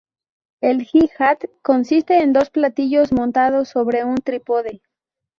El 0.61 0.79
hi-hat 0.91 1.43
consiste 1.61 2.17
en 2.23 2.33
dos 2.33 2.49
platillos, 2.49 3.13
montados 3.13 3.69
sobre 3.69 4.03
un 4.03 4.15
trípode. 4.15 4.81